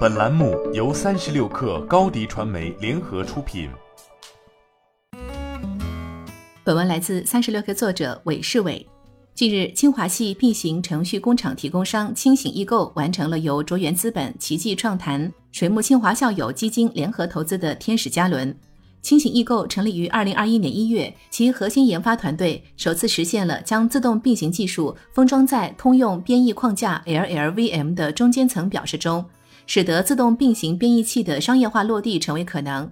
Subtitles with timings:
[0.00, 3.70] 本栏目由三十六氪高低传媒联合出品。
[6.62, 8.86] 本文来自三十六氪作者韦世伟。
[9.34, 18.54] 近日，清华系 B 型程序工厂提供商清醒易购完成了由卓源资本、奇迹创坛、水木清华校友基金联合投资的天使加仑。
[19.02, 29.24] 清醒易购成立于二零二一年一月，其核心研发团队首次实现了将自动并行技术封装在通用编译框架 LLVM 的中间层表示中，
[29.66, 32.90] 使得自动并行编译器的商业化落地成为可能。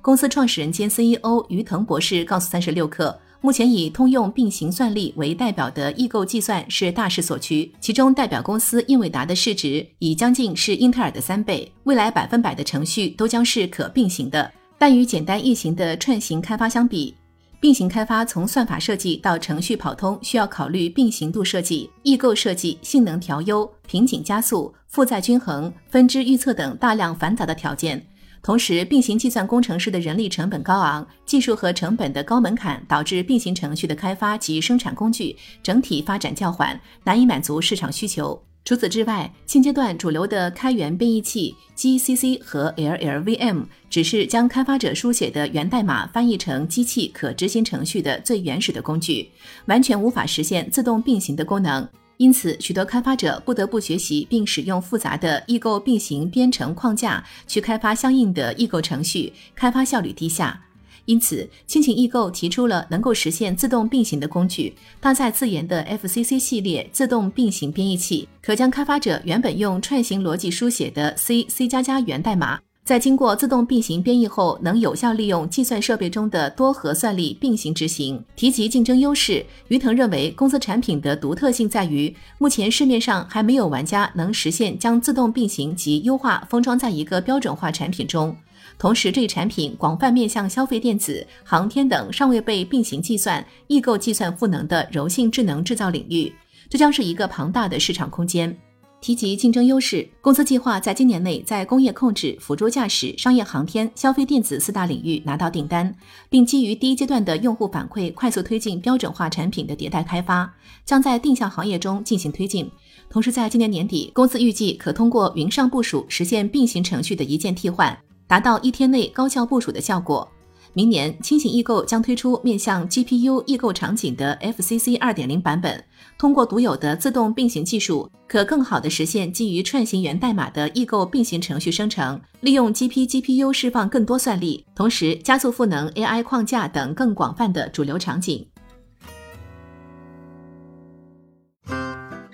[0.00, 14.50] 公司创始人兼 CEO 于腾博士告诉三十六氪，目前以通用并行算力为代表的易购计算是大势所趋，其中代表公司英伟达的市值已将近是英特尔的三倍，未来百分百的程序都将是可并行的。
[14.80, 17.14] 但与简单易行的串行开发相比，
[17.60, 28.02] 并行开发从算法设计到程序跑通需要考虑并行度设计、异构设计、性能调优、瓶颈加速、负载均衡、分支预测等大量繁杂的条件。
[28.42, 38.42] 同时，并行计算工程师的人力成本高昂，技术和成本的高门槛导致并行程序的开发及生产工具整体发展较缓，难以满足市场需求。
[38.70, 49.28] 除此之外，现阶段主流的开源编译器 GCC 和 LLVM 只是将开发者书写的源代码翻译成机器可执行程序的最原始的工具，
[49.66, 51.88] 完全无法实现自动并行的功能。
[52.18, 60.64] 因此，许多开发者不得不学习并使用复杂的异构并行编程框架去开发相应的异构程序，开发效率低下。
[61.10, 72.60] 因此，轻井易购提出了能够实现自动并行的工具，搭载自研的 FCC 系列自动并行编译器，可将开发者原本用串行逻辑书写的 C、C 加加源代码，
[72.90, 78.20] 在经过自动并行编译后，能有效利用计算设备中的多核算力并行执行。
[78.34, 88.36] 提及竞争优势，于腾认为公司产品的独特性在于，目前市面上还没有玩家能实现将自动并行及优化封装在一个标准化产品中。
[88.76, 96.34] 同时，这一产品广泛面向消费电子、航天等尚未被并行计算、异构计算赋能的柔性智能制造领域，
[96.68, 98.58] 这将是一个庞大的市场空间。
[99.00, 105.94] 提及竞争优势，公司计划在今年内在工业控制、辅助驾驶、商业航天、消费电子四大领域拿到订单，
[106.28, 110.52] 并基于第一阶段的用户反馈，快速推进标准化产品的迭代开发，
[110.84, 112.70] 将在定向行业中进行推进。
[113.08, 117.96] 同时，在今年年底，公司预计可通过云上部署实现并行程序的一键替换。
[118.26, 120.30] 达到一天内高效部署的效果。
[120.72, 125.84] 明年，轻型易购将推出面向 GPU 异构场景的 FCC 二点零版本，
[126.16, 138.46] 通过独有的自动并行技术，可更好地实现基于串行源代码的异构并行程序生成，利用 GP GPU 释放更多算力，同时加速赋能 AI 框架等更广泛的主流场景。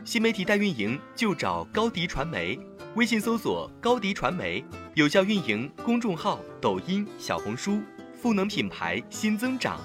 [0.05, 2.59] 新媒体代运营就找高迪传媒。
[2.95, 4.65] 微信搜索高迪传媒，
[4.95, 7.79] 有效运营公众号、抖音、小红书，
[8.27, 9.81] 赋能品牌新增长。